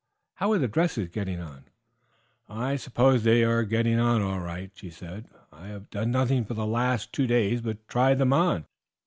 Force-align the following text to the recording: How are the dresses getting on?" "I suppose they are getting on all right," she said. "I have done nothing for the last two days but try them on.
How 0.37 0.51
are 0.53 0.57
the 0.57 0.67
dresses 0.67 1.09
getting 1.09 1.39
on?" 1.39 1.65
"I 2.49 2.75
suppose 2.75 3.23
they 3.23 3.43
are 3.43 3.61
getting 3.63 3.99
on 3.99 4.19
all 4.23 4.39
right," 4.39 4.71
she 4.73 4.89
said. 4.89 5.27
"I 5.51 5.67
have 5.67 5.91
done 5.91 6.09
nothing 6.09 6.43
for 6.43 6.55
the 6.55 6.65
last 6.65 7.13
two 7.13 7.27
days 7.27 7.61
but 7.61 7.87
try 7.87 8.15
them 8.15 8.33
on. 8.33 8.65